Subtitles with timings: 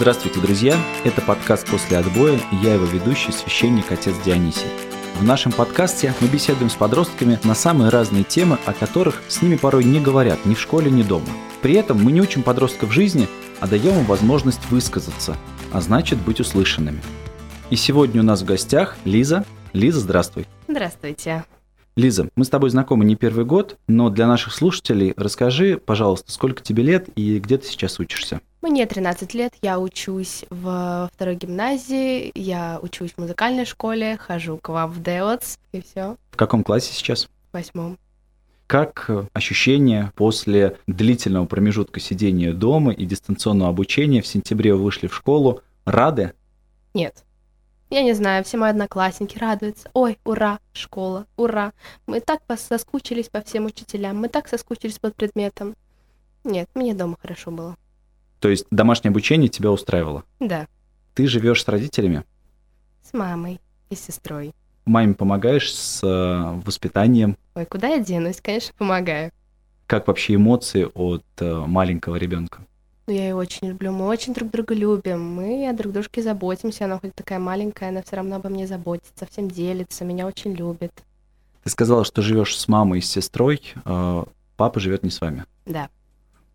[0.00, 0.78] Здравствуйте, друзья!
[1.04, 4.70] Это подкаст «После отбоя» и я его ведущий, священник отец Дионисий.
[5.18, 9.56] В нашем подкасте мы беседуем с подростками на самые разные темы, о которых с ними
[9.56, 11.26] порой не говорят ни в школе, ни дома.
[11.60, 13.28] При этом мы не учим подростков жизни,
[13.60, 15.36] а даем им возможность высказаться,
[15.70, 17.02] а значит быть услышанными.
[17.68, 19.44] И сегодня у нас в гостях Лиза.
[19.74, 20.46] Лиза, здравствуй.
[20.66, 21.44] Здравствуйте.
[21.94, 26.62] Лиза, мы с тобой знакомы не первый год, но для наших слушателей расскажи, пожалуйста, сколько
[26.62, 28.40] тебе лет и где ты сейчас учишься?
[28.62, 34.68] Мне 13 лет, я учусь в второй гимназии, я учусь в музыкальной школе, хожу к
[34.68, 36.16] вам в ДЭОЦ, и все.
[36.30, 37.24] В каком классе сейчас?
[37.24, 37.98] В восьмом.
[38.66, 44.20] Как ощущения после длительного промежутка сидения дома и дистанционного обучения?
[44.20, 45.62] В сентябре вы вышли в школу.
[45.86, 46.34] Рады?
[46.92, 47.24] Нет.
[47.88, 49.90] Я не знаю, все мои одноклассники радуются.
[49.94, 51.72] Ой, ура, школа, ура.
[52.06, 55.74] Мы так соскучились по всем учителям, мы так соскучились под предметом.
[56.44, 57.76] Нет, мне дома хорошо было.
[58.40, 60.24] То есть домашнее обучение тебя устраивало?
[60.40, 60.66] Да.
[61.14, 62.24] Ты живешь с родителями?
[63.02, 64.54] С мамой и сестрой.
[64.86, 67.36] Маме помогаешь с э, воспитанием?
[67.54, 68.40] Ой, куда я денусь?
[68.40, 69.30] Конечно, помогаю.
[69.86, 72.62] Как вообще эмоции от э, маленького ребенка?
[73.06, 73.92] Ну, я ее очень люблю.
[73.92, 75.20] Мы очень друг друга любим.
[75.20, 76.86] Мы о друг дружке заботимся.
[76.86, 80.92] Она хоть такая маленькая, она все равно обо мне заботится, всем делится, меня очень любит.
[81.62, 83.60] Ты сказала, что живешь с мамой и с сестрой.
[83.84, 84.24] Э,
[84.56, 85.44] папа живет не с вами.
[85.66, 85.90] Да.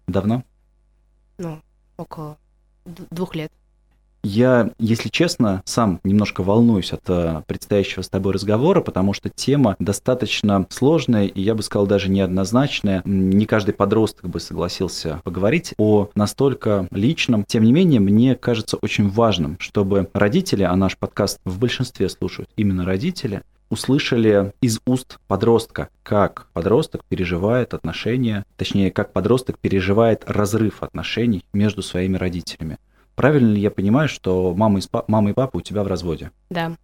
[0.07, 0.43] Давно?
[1.37, 1.61] Ну,
[1.97, 2.37] около
[2.85, 3.51] двух лет.
[4.27, 9.75] Я, если честно, сам немножко волнуюсь от э, предстоящего с тобой разговора, потому что тема
[9.77, 13.03] достаточно сложная и, я бы сказал, даже неоднозначная.
[13.05, 17.43] Не каждый подросток бы согласился поговорить о настолько личном.
[17.45, 22.49] Тем не менее, мне кажется очень важным, чтобы родители, а наш подкаст в большинстве слушают
[22.55, 30.83] именно родители, услышали из уст подростка, как подросток переживает отношения, точнее, как подросток переживает разрыв
[30.83, 32.77] отношений между своими родителями.
[33.15, 36.31] Правильно ли я понимаю, что мама и, спа- мама и папа у тебя в разводе?
[36.49, 36.75] Да.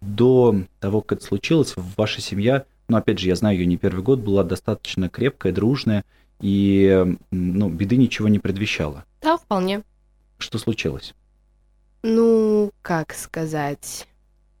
[0.00, 4.02] До того, как это случилось, ваша семья, ну, опять же, я знаю ее не первый
[4.02, 6.04] год, была достаточно крепкая, дружная,
[6.40, 9.04] и, ну, беды ничего не предвещало.
[9.22, 9.82] Да, вполне.
[10.38, 11.14] Что случилось?
[12.02, 14.08] Ну, как сказать...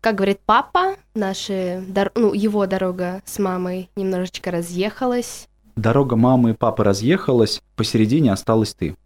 [0.02, 1.80] Как говорит папа, наши,
[2.16, 5.46] ну, его дорога с мамой немножечко разъехалась.
[5.76, 8.96] Дорога мамы и папы разъехалась, посередине осталась ты.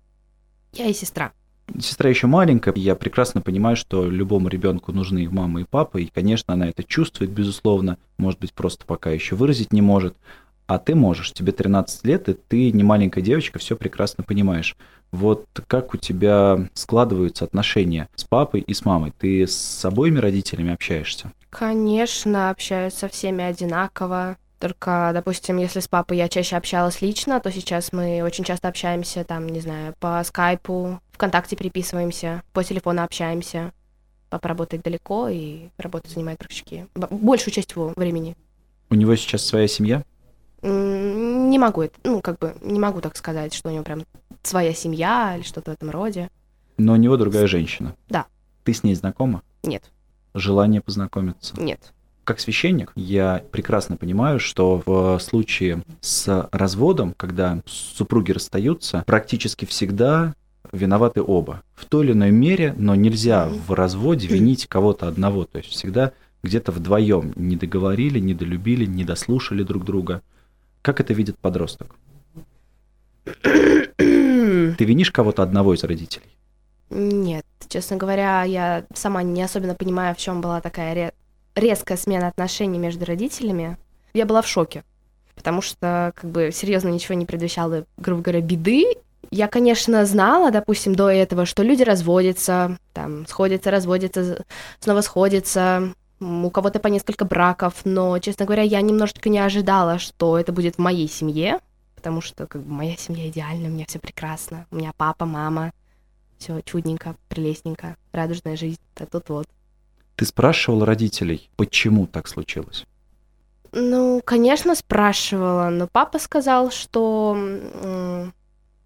[0.73, 1.33] Я и сестра.
[1.79, 6.07] Сестра еще маленькая, я прекрасно понимаю, что любому ребенку нужны их мама и папа, и,
[6.07, 10.17] конечно, она это чувствует, безусловно, может быть, просто пока еще выразить не может.
[10.67, 14.75] А ты можешь, тебе 13 лет, и ты не маленькая девочка, все прекрасно понимаешь.
[15.13, 19.13] Вот как у тебя складываются отношения с папой и с мамой?
[19.19, 21.33] Ты с обоими родителями общаешься?
[21.51, 24.37] Конечно, общаюсь со всеми одинаково.
[24.59, 29.23] Только, допустим, если с папой я чаще общалась лично, то сейчас мы очень часто общаемся,
[29.23, 33.73] там, не знаю, по скайпу, ВКонтакте переписываемся, по телефону общаемся.
[34.29, 38.37] Папа работает далеко, и работа занимает практически большую часть его времени.
[38.91, 40.03] У него сейчас своя семья?
[40.63, 44.05] Не могу это, ну, как бы, не могу так сказать, что у него прям
[44.47, 46.31] своя семья или что-то в этом роде.
[46.79, 47.95] Но у него другая женщина?
[48.09, 48.27] Да.
[48.65, 49.43] Ты с ней знакома?
[49.63, 49.85] Нет.
[50.35, 51.61] Желание познакомиться?
[51.61, 51.93] Нет
[52.27, 60.35] как священник, я прекрасно понимаю, что в случае с разводом, когда супруги расстаются, практически всегда
[60.73, 61.63] виноваты оба.
[61.77, 65.45] В той или иной мере, но нельзя в разводе винить кого-то одного.
[65.45, 70.21] То есть всегда где-то вдвоем не договорили, не долюбили, не дослушали друг друга.
[70.83, 71.95] Как это видит подросток?
[74.77, 76.27] Ты винишь кого-то одного из родителей?
[76.91, 81.13] Нет, честно говоря, я сама не особенно понимаю, в чем была такая
[81.55, 83.77] резкая смена отношений между родителями,
[84.15, 84.85] я была в шоке.
[85.35, 88.85] Потому что, как бы, серьезно ничего не предвещало, грубо говоря, беды.
[89.31, 94.45] Я, конечно, знала, допустим, до этого, что люди разводятся, там, сходятся, разводятся,
[94.81, 100.39] снова сходятся, у кого-то по несколько браков, но, честно говоря, я немножечко не ожидала, что
[100.39, 101.59] это будет в моей семье,
[102.07, 105.73] потому что, как бы, моя семья идеальна, у меня все прекрасно, у меня папа, мама,
[106.39, 109.49] все чудненько, прелестненько, радужная жизнь, а тут вот.
[110.15, 112.87] Ты спрашивал родителей, почему так случилось?
[113.73, 117.37] Ну, конечно, спрашивала, но папа сказал, что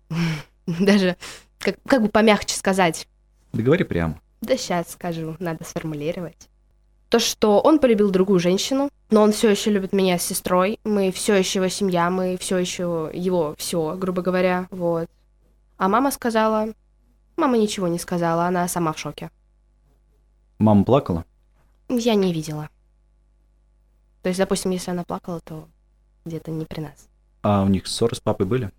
[0.67, 1.19] даже
[1.59, 3.06] как, как бы помягче сказать.
[3.53, 4.19] Да говори прямо.
[4.41, 6.49] Да сейчас скажу, надо сформулировать.
[7.11, 11.11] То, что он полюбил другую женщину, но он все еще любит меня с сестрой, мы
[11.11, 15.09] все еще его семья, мы все еще его все, грубо говоря, вот.
[15.77, 16.69] А мама сказала,
[17.37, 19.31] мама ничего не сказала, она сама в шоке.
[20.59, 21.25] Мама плакала?
[21.89, 22.69] Я не видела.
[24.23, 25.67] То есть, допустим, если она плакала, то
[26.25, 27.09] где-то не при нас.
[27.43, 28.71] А у них ссоры с папой были?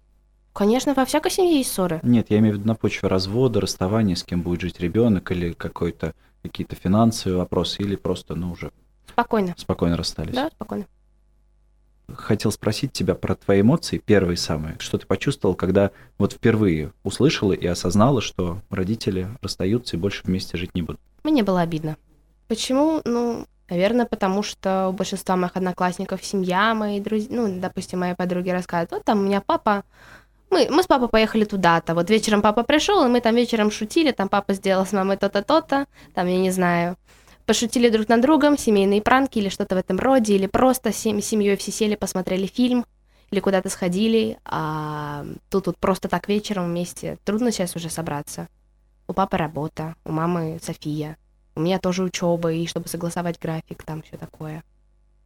[0.54, 2.00] Конечно, во всякой семье есть ссоры.
[2.04, 5.54] Нет, я имею в виду на почве развода, расставания, с кем будет жить ребенок или
[5.54, 6.14] какой-то
[6.44, 8.72] какие-то финансовые вопросы, или просто, ну, уже
[9.08, 9.54] Спокойно.
[9.58, 10.34] спокойно расстались.
[10.34, 10.86] Да, спокойно.
[12.12, 14.76] Хотел спросить тебя про твои эмоции, первые самые.
[14.80, 20.58] Что ты почувствовал, когда вот впервые услышала и осознала, что родители расстаются и больше вместе
[20.58, 21.00] жить не будут?
[21.24, 21.96] Мне было обидно.
[22.48, 23.02] Почему?
[23.06, 28.50] Ну, наверное, потому что у большинства моих одноклассников семья, мои друзья, ну, допустим, мои подруги
[28.50, 29.84] рассказывают, вот там у меня папа,
[30.52, 34.12] мы, мы с папой поехали туда-то, вот вечером папа пришел, и мы там вечером шутили,
[34.12, 36.98] там папа сделал с мамой то-то, то-то, там, я не знаю,
[37.46, 41.56] пошутили друг над другом, семейные пранки или что-то в этом роде, или просто сем- семьей
[41.58, 42.86] все сели, посмотрели фильм,
[43.32, 47.18] или куда-то сходили, а тут вот просто так вечером вместе.
[47.24, 48.48] Трудно сейчас уже собраться.
[49.08, 51.18] У папы работа, у мамы София,
[51.56, 54.64] у меня тоже учеба, и чтобы согласовать график, там все такое.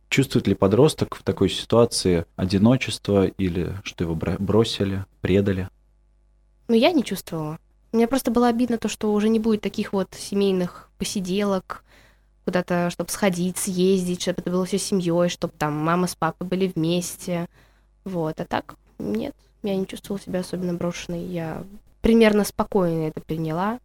[0.09, 5.69] Чувствует ли подросток в такой ситуации одиночество или что его бросили, предали?
[6.67, 7.59] Но я не чувствовала.
[7.91, 11.83] Мне просто было обидно то, что уже не будет таких вот семейных посиделок,
[12.43, 16.67] куда-то, чтобы сходить, съездить, чтобы это было все семьей, чтобы там мама с папой были
[16.67, 17.47] вместе.
[18.03, 18.39] Вот.
[18.39, 21.23] А так нет, я не чувствовала себя особенно брошенной.
[21.25, 21.63] Я
[22.01, 23.79] примерно спокойно это приняла.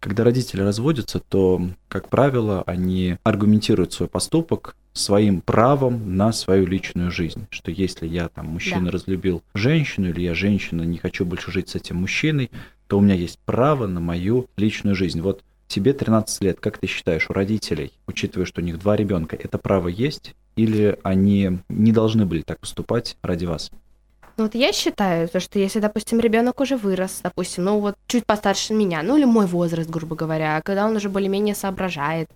[0.00, 7.10] Когда родители разводятся, то, как правило, они аргументируют свой поступок своим правом на свою личную
[7.10, 7.46] жизнь.
[7.50, 8.90] Что если я там мужчина Да.
[8.92, 12.50] разлюбил женщину, или я женщина, не хочу больше жить с этим мужчиной,
[12.86, 15.20] то у меня есть право на мою личную жизнь.
[15.20, 19.36] Вот тебе 13 лет, как ты считаешь, у родителей, учитывая, что у них два ребенка,
[19.36, 20.34] это право есть?
[20.56, 23.70] Или они не должны были так поступать ради вас?
[24.36, 28.26] Ну вот я считаю, то, что если, допустим, ребенок уже вырос, допустим, ну вот чуть
[28.26, 32.28] постарше меня, ну или мой возраст, грубо говоря, когда он уже более-менее соображает,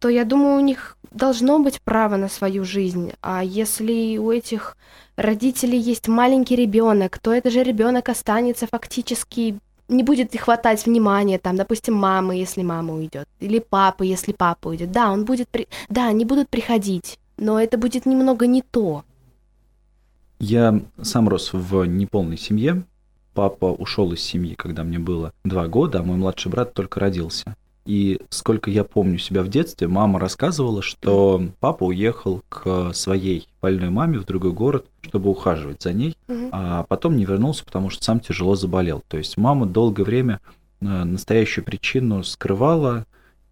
[0.00, 3.12] то я думаю, у них должно быть право на свою жизнь.
[3.20, 4.76] А если у этих
[5.16, 9.58] родителей есть маленький ребенок, то это же ребенок останется фактически
[9.88, 14.92] не будет хватать внимания, там, допустим, мамы, если мама уйдет, или папы, если папа уйдет.
[14.92, 15.68] Да, он будет, при...
[15.88, 19.04] да, они будут приходить, но это будет немного не то.
[20.38, 22.84] Я сам рос в неполной семье.
[23.34, 27.56] Папа ушел из семьи, когда мне было два года, а мой младший брат только родился.
[27.90, 33.90] И сколько я помню себя в детстве, мама рассказывала, что папа уехал к своей больной
[33.90, 36.50] маме в другой город, чтобы ухаживать за ней, Мгм.
[36.52, 39.02] а потом не вернулся, потому что сам тяжело заболел.
[39.08, 40.38] То есть мама долгое время
[40.80, 43.06] э, настоящую причину скрывала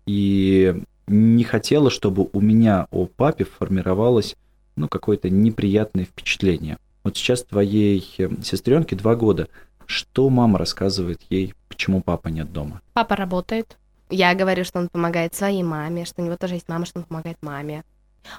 [0.06, 4.36] и не хотела, чтобы у меня о папе формировалось
[4.76, 6.78] ну, какое-то неприятное впечатление.
[7.02, 8.08] Вот сейчас твоей
[8.44, 9.48] сестренке два года.
[9.86, 12.82] Что мама рассказывает ей, почему папа нет дома?
[12.92, 13.76] Папа работает.
[14.10, 17.04] Я говорю, что он помогает своей маме, что у него тоже есть мама, что он
[17.04, 17.84] помогает маме.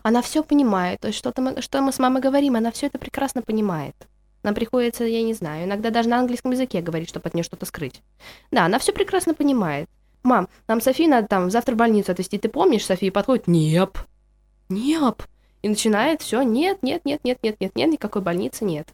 [0.03, 0.99] Она все понимает.
[0.99, 3.95] То есть что-то мы, что мы с мамой говорим, она все это прекрасно понимает.
[4.43, 7.65] Нам приходится, я не знаю, иногда даже на английском языке говорить, чтобы от нее что-то
[7.65, 8.01] скрыть.
[8.51, 9.89] Да, она все прекрасно понимает.
[10.23, 12.37] Мам, нам Софи надо там завтра в больницу отвезти.
[12.37, 13.47] Ты помнишь, София подходит?
[13.47, 14.05] Нет.
[14.69, 15.27] Нет.
[15.61, 18.87] И начинает все, нет, нет, нет, нет, нет, нет, нет, никакой больницы нет.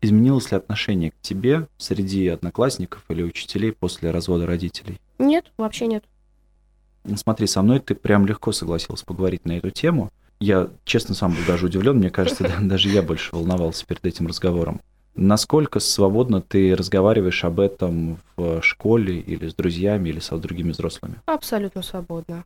[0.00, 4.98] Изменилось ли отношение к тебе среди одноклассников или учителей после развода родителей?
[5.22, 6.04] Нет, вообще нет.
[7.04, 10.10] Ну, Смотри, со мной ты прям легко согласилась поговорить на эту тему.
[10.40, 11.98] Я, честно, сам был даже удивлен.
[11.98, 14.80] Мне кажется, да, даже я больше волновался перед этим разговором.
[15.14, 21.20] Насколько свободно ты разговариваешь об этом в школе или с друзьями, или со другими взрослыми?
[21.26, 22.44] Абсолютно свободно.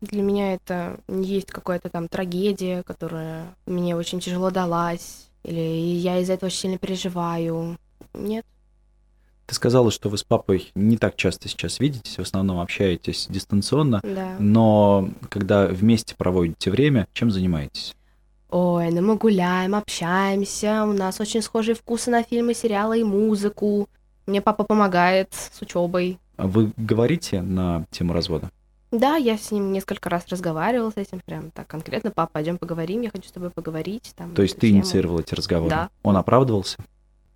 [0.00, 6.18] Для меня это не есть какая-то там трагедия, которая мне очень тяжело далась, или я
[6.18, 7.78] из-за этого очень сильно переживаю.
[8.14, 8.44] Нет.
[9.46, 14.00] Ты сказала, что вы с папой не так часто сейчас видитесь, в основном общаетесь дистанционно,
[14.02, 14.36] Да.
[14.38, 17.94] но когда вместе проводите время, чем занимаетесь?
[18.50, 23.88] Ой, ну мы гуляем, общаемся, у нас очень схожие вкусы на фильмы, сериалы и музыку.
[24.26, 26.18] Мне папа помогает с учебой.
[26.36, 28.50] А Вы говорите на тему развода?
[28.92, 33.02] Да, я с ним несколько раз разговаривала с этим, прям так конкретно, папа, пойдем поговорим,
[33.02, 34.12] я хочу с тобой поговорить.
[34.16, 34.78] Там, То есть ты тему».
[34.78, 35.70] инициировал эти разговоры?
[35.70, 35.90] Да.
[36.04, 36.76] Он оправдывался?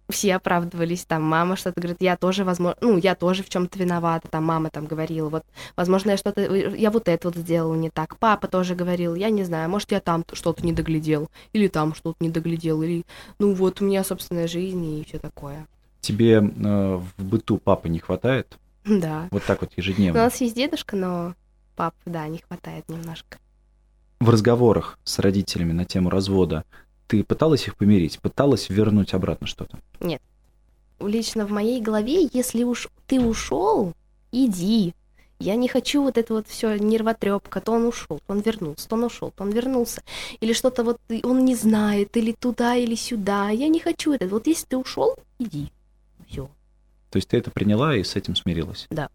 [0.08, 4.28] Все оправдывались, там мама что-то говорит, я тоже, возможно, ну, я тоже в чем-то виновата,
[4.28, 5.44] там мама там говорила, вот,
[5.76, 9.44] возможно, я что-то, я вот это вот сделала не так, папа тоже говорил, я не
[9.44, 13.04] знаю, может, я там что-то не доглядел, или там что-то не доглядел, или,
[13.38, 15.66] ну, вот, у меня собственная жизнь и все такое.
[16.00, 18.56] Тебе э, в быту папы не хватает?
[18.84, 19.28] Да.
[19.30, 20.22] Вот так вот У ежедневно?
[20.22, 21.34] нас есть дедушка, но
[21.76, 23.38] папы, да, не хватает немножко.
[24.20, 26.64] В разговорах с родителями на тему развода
[27.08, 28.20] ты пыталась их помирить?
[28.20, 29.78] Пыталась вернуть обратно что-то?
[31.00, 33.94] Лично в моей голове, если уж ты ушел,
[34.30, 34.94] иди.
[35.40, 38.96] Я не хочу вот это вот все нервотрепка, то он ушел, то он вернулся, то
[38.96, 40.02] он ушел, то он вернулся.
[40.40, 43.50] Или что-то вот он не знает, или туда, или сюда.
[43.50, 44.26] Я не хочу это.
[44.26, 45.70] Вот если ты ушел, иди.
[46.26, 46.50] Все.
[47.10, 48.88] То есть ты это приняла и с этим смирилась?
[48.90, 49.08] Да.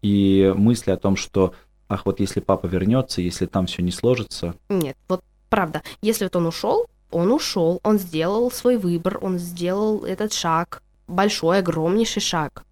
[0.00, 1.54] И мысли о том, что
[1.88, 4.54] ах, вот если папа вернется, если там все не сложится.
[4.70, 10.04] Нет, вот правда, если вот он ушел, он ушел, он сделал свой выбор, он сделал
[10.04, 12.64] этот шаг, большой, огромнейший шаг.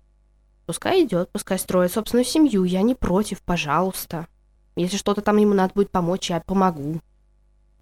[0.66, 4.26] Пускай идет, пускай строит собственную семью, я не против, пожалуйста.
[4.74, 7.00] Если что-то там ему надо будет помочь, я помогу.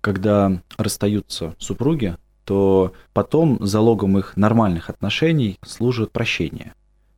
[0.01, 6.75] Когда расстаются супруги, то потом залогом их нормальных отношений служит прощение.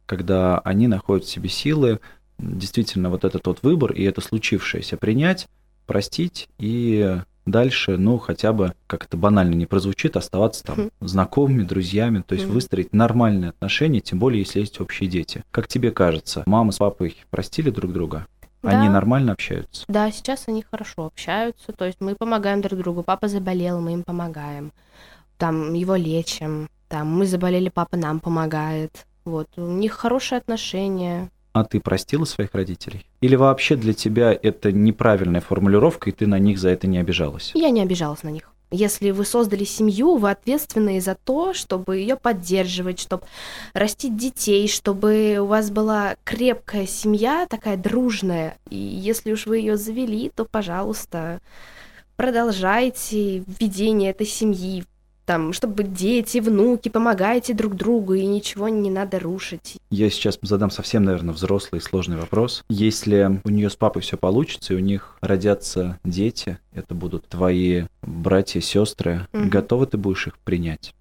[0.07, 2.01] Когда они находят в себе силы
[2.39, 5.49] действительно вот этот вот выбор и это случившееся принять,
[5.87, 11.63] простить и дальше, ну, хотя бы, как это банально не прозвучит, оставаться там mm знакомыми,
[11.63, 15.45] друзьями, то есть mm выстроить нормальные отношения, тем более, если есть общие дети.
[15.51, 18.27] Как тебе кажется, мама с папой простили друг друга?
[18.63, 18.81] Да.
[18.81, 19.85] Они нормально общаются?
[19.87, 23.03] Да, сейчас они хорошо общаются, то есть мы помогаем друг другу.
[23.03, 24.73] Папа заболел, мы им помогаем.
[25.39, 29.07] Там его лечим, там мы заболели, папа нам помогает.
[29.25, 33.07] Вот, у них хорошие отношения, а ты простила своих родителей?
[33.23, 37.53] Или вообще для тебя это неправильная формулировка, и ты на них за это не обижалась?
[37.55, 38.51] Я не обижалась на них.
[38.71, 43.23] Если вы создали семью, вы ответственны за то, чтобы ее поддерживать, чтобы
[43.73, 48.59] растить детей, чтобы у вас была крепкая семья, такая дружная.
[48.69, 51.41] И если уж вы ее завели, то, пожалуйста,
[52.17, 54.85] продолжайте ведение этой семьи,
[55.27, 59.77] там, чтобы дети, внуки, помогайте друг другу, и ничего не надо рушить.
[59.91, 62.65] Я сейчас задам совсем, наверное, взрослый сложный вопрос.
[62.69, 67.85] Если у нее с папой все получится, и у них родятся дети, это будут твои
[68.03, 69.49] братья, сестры, угу.
[69.49, 70.95] готова ты будешь их принять?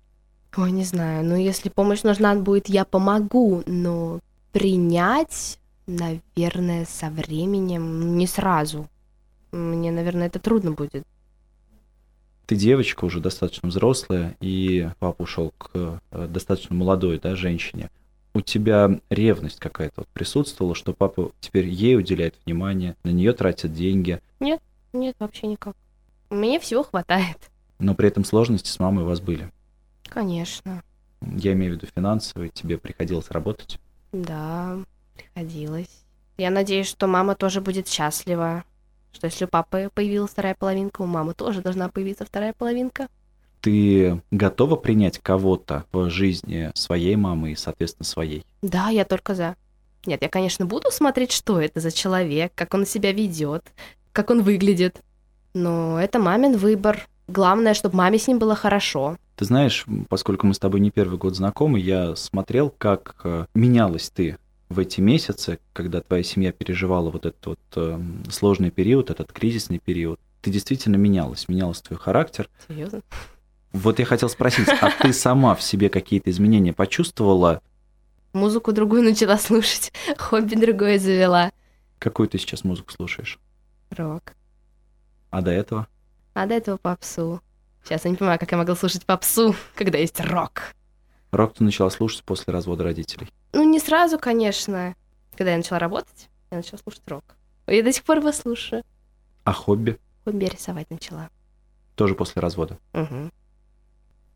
[0.58, 1.24] Ой, не знаю.
[1.24, 4.20] Ну, если помощь нужна будет, я помогу, но
[4.52, 8.88] принять, наверное, со временем не сразу.
[9.52, 11.04] Мне, наверное, это трудно будет
[12.46, 17.90] ты девочка уже достаточно взрослая, и папа ушел к э, достаточно молодой да, женщине.
[18.34, 23.74] У тебя ревность какая-то вот присутствовала, что папа теперь ей уделяет внимание, на нее тратит
[23.74, 24.20] деньги?
[24.40, 24.62] Нет,
[24.94, 25.76] нет, вообще никак.
[26.30, 27.38] Мне всего хватает.
[27.80, 29.52] Но при этом сложности с мамой у вас были?
[30.04, 30.84] Конечно.
[31.22, 33.80] Я имею в виду финансовые, тебе приходилось работать?
[34.12, 34.78] Да,
[35.16, 36.04] приходилось.
[36.38, 38.64] Я надеюсь, что мама тоже будет счастлива,
[39.16, 43.08] что если у папы появилась вторая половинка, у мамы тоже должна появиться вторая половинка.
[43.62, 48.46] Ты готова принять кого-то в жизни своей мамы и, соответственно, своей?
[48.62, 49.56] Да, я только за.
[50.06, 53.66] Нет, я, конечно, буду смотреть, что это за человек, как он себя ведет,
[54.12, 55.02] как он выглядит.
[55.56, 57.08] Но это мамин выбор.
[57.28, 59.18] Главное, чтобы маме с ним было хорошо.
[59.36, 64.12] Ты знаешь, поскольку мы с тобой не первый год знакомы, я смотрел, как э, менялась
[64.12, 64.38] ты
[64.70, 69.80] в эти месяцы, когда твоя семья переживала вот этот вот э, сложный период, этот кризисный
[69.80, 72.50] период, ты действительно менялась, менялся твой характер.
[72.68, 73.02] Серьезно?
[73.72, 77.62] Вот я хотел спросить, а ты сама в себе какие-то изменения почувствовала?
[78.34, 81.52] Музыку другую начала слушать, хобби другое завела.
[82.00, 83.40] Какую ты сейчас музыку слушаешь?
[83.92, 84.34] Рок.
[85.30, 85.88] А до этого?
[86.34, 87.42] А до этого попсу.
[87.84, 90.74] Сейчас я не понимаю, как я могла слушать попсу, когда есть рок.
[91.32, 93.30] Рок ты начала слушать после развода родителей?
[93.56, 94.96] Ну, не сразу, конечно.
[95.38, 97.24] Когда я начала работать, я начала слушать рок.
[97.68, 98.84] Я до сих пор его слушаю.
[99.46, 99.98] А хобби?
[100.26, 101.30] Хобби рисовать начала.
[101.96, 102.78] Тоже после развода?
[102.94, 103.32] Угу.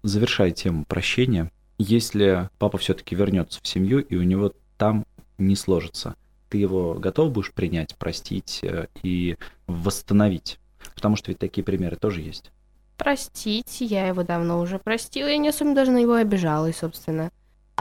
[0.04, 5.06] Завершая тему прощения, если папа все-таки вернется в семью и у него там
[5.38, 6.16] не сложится,
[6.48, 9.36] ты его готов будешь принять, простить э, и
[9.68, 10.60] восстановить?
[10.96, 12.52] Потому что ведь такие примеры тоже есть.
[12.96, 17.32] Простить, я его давно уже простила, я не особенно даже на него обижалась, собственно.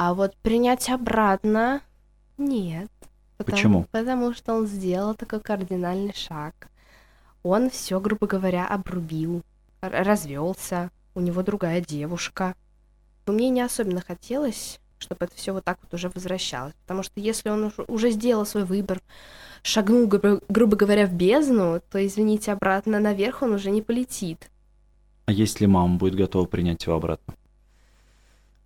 [0.01, 1.83] А вот принять обратно
[2.37, 2.89] нет.
[3.37, 3.87] Потому, Почему?
[3.91, 6.69] Потому что он сделал такой кардинальный шаг.
[7.43, 9.43] Он все, грубо говоря, обрубил,
[9.81, 12.55] развелся, у него другая девушка.
[13.27, 16.75] Но мне не особенно хотелось, чтобы это все вот так вот уже возвращалось.
[16.83, 19.01] Потому что если он уже сделал свой выбор,
[19.65, 24.49] шагнул, грубо, грубо говоря, в бездну, то, извините, обратно наверх он уже не полетит.
[25.27, 27.35] А если мама будет готова принять его обратно?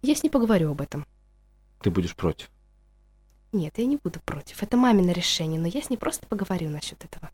[0.03, 1.07] Я с ней поговорю об этом.
[1.83, 2.49] Ты будешь против?
[3.53, 4.63] Нет, я не буду против.
[4.63, 7.31] Это мамино решение, но я с ней просто поговорю насчет этого.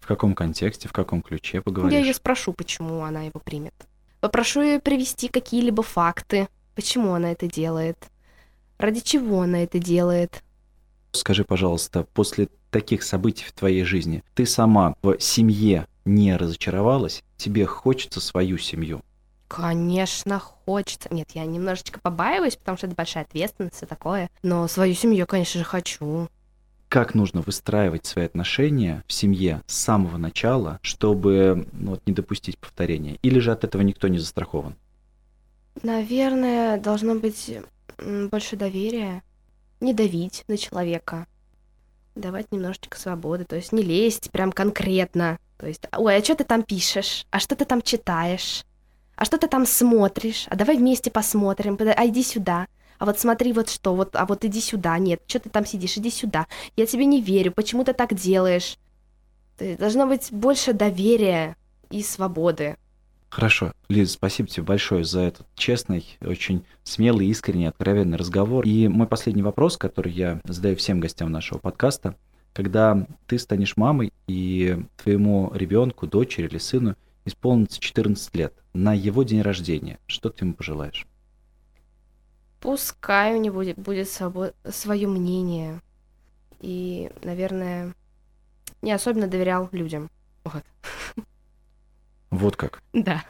[0.00, 1.94] В каком контексте, в каком ключе поговоришь?
[1.98, 3.74] Я ее спрошу, почему она его примет.
[4.20, 7.98] Попрошу ее привести какие-либо факты, почему она это делает,
[8.78, 10.42] ради чего она это делает.
[11.12, 17.22] Скажи, пожалуйста, после таких событий в твоей жизни ты сама в семье не разочаровалась?
[17.36, 19.02] Тебе хочется свою семью?
[19.56, 21.08] Конечно, хочется.
[21.12, 24.28] Нет, я немножечко побаиваюсь, потому что это большая ответственность и такое.
[24.42, 26.28] Но свою семью, конечно же, хочу.
[26.88, 32.56] как нужно выстраивать свои отношения в семье с самого начала, чтобы ну, вот, не допустить
[32.58, 33.18] повторения?
[33.22, 34.76] Или же от этого никто не застрахован?
[35.82, 37.58] Наверное, должно быть
[38.30, 39.22] больше доверия,
[39.80, 41.26] не давить на человека,
[42.14, 45.38] давать немножечко свободы, то есть не лезть прям конкретно.
[45.58, 47.26] То есть, ой, а что ты там пишешь?
[47.30, 48.64] А что ты там читаешь?
[49.16, 50.46] А что ты там смотришь?
[50.50, 51.78] А давай вместе посмотрим.
[51.80, 52.66] А иди сюда.
[52.98, 54.98] А вот смотри вот что, вот, а вот иди сюда.
[54.98, 55.96] Нет, что ты там сидишь?
[55.96, 56.46] Иди сюда.
[56.76, 57.52] Я тебе не верю.
[57.52, 58.76] Почему ты так делаешь?
[59.58, 61.56] То есть, должно быть больше доверия
[61.90, 62.76] и свободы.
[63.34, 63.72] Хорошо.
[63.88, 68.64] Лиза, спасибо тебе большое за этот честный, очень смелый, искренний, откровенный разговор.
[68.64, 72.14] И мой последний вопрос, который я задаю всем гостям нашего подкаста.
[72.52, 76.94] Когда ты станешь мамой и твоему ребенку, дочери или сыну
[77.24, 81.06] исполнится 14 лет, на его день рождения, что ты ему пожелаешь?
[82.60, 85.80] Пускай у него будет, свое мнение.
[86.60, 87.94] И, наверное,
[88.80, 90.10] не особенно доверял людям.
[90.44, 90.62] Вот.
[92.30, 92.82] Вот как?
[92.92, 93.24] Да.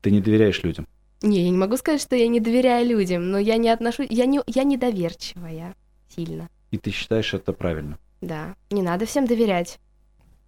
[0.00, 0.88] Ты не доверяешь людям?
[1.22, 4.26] Не, я не могу сказать, что я не доверяю людям, но я не отношусь, я
[4.26, 5.76] не, я недоверчивая
[6.08, 6.48] сильно.
[6.72, 7.98] И ты считаешь это правильно?
[8.20, 9.78] Да, не надо всем доверять.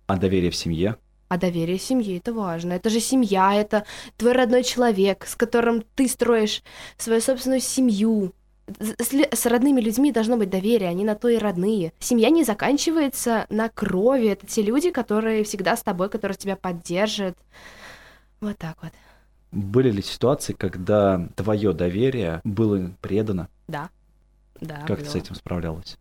[0.06, 0.96] А доверие в семье?
[1.28, 2.74] А доверие семье это важно.
[2.74, 3.84] Это же семья, это
[4.16, 6.62] твой родной человек, с которым ты строишь
[6.96, 8.32] свою собственную семью.
[8.78, 11.92] С, с родными людьми должно быть доверие, они на то и родные.
[11.98, 14.28] Семья не заканчивается на крови.
[14.28, 17.36] Это те люди, которые всегда с тобой, которые тебя поддержат.
[18.40, 18.92] Вот так вот.
[19.52, 23.48] Были ли ситуации, когда твое доверие было предано?
[23.68, 23.88] Да.
[24.60, 24.82] Да.
[24.86, 25.06] Как было.
[25.06, 25.96] ты с этим справлялась?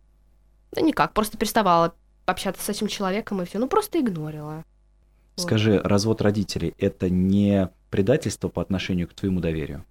[0.72, 1.94] Да никак, просто переставала
[2.26, 3.58] общаться с этим человеком и все.
[3.58, 4.64] Ну, просто игнорила.
[5.36, 9.84] Скажи, развод родителей это не предательство по отношению к твоему доверию?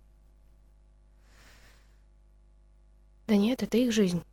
[3.28, 4.24] Да нет, это их жизнь.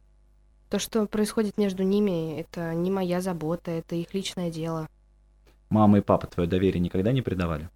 [0.68, 4.88] То, что происходит между ними, это не моя забота, это их личное дело.
[5.68, 7.68] Мама и папа твое доверие никогда не предавали?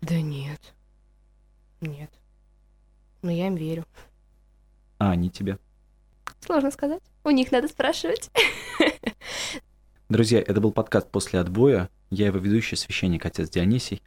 [0.00, 0.74] Да нет.
[1.80, 2.10] Нет.
[3.22, 3.84] Но я им верю.
[4.98, 5.58] А они тебе?
[6.40, 7.02] Сложно сказать.
[7.24, 8.30] У них надо спрашивать.
[10.08, 11.88] Друзья, это был подкаст «После отбоя».
[12.16, 14.00] Я его ведущий, священник отец Дионисий.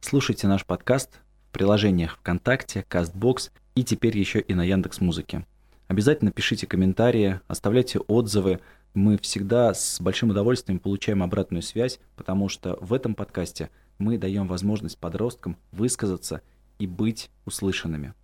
[0.00, 1.20] Слушайте наш подкаст
[1.50, 5.44] в приложениях ВКонтакте, Кастбокс и теперь еще и на Яндекс Музыке.
[5.86, 8.60] Обязательно пишите комментарии, оставляйте отзывы.
[8.94, 13.68] Мы всегда с большим удовольствием получаем обратную связь, потому что в этом подкасте
[13.98, 16.40] мы даем возможность подросткам высказаться
[16.78, 18.14] и быть услышанными.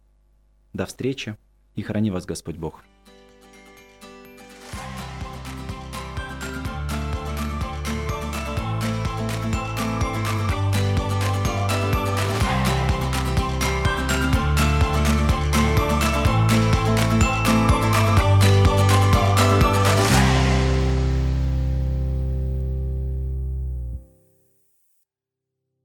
[0.72, 1.37] До встречи
[1.75, 2.83] и храни вас Господь Бог.